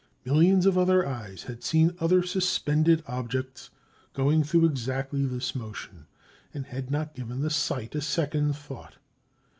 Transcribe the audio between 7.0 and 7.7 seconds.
given the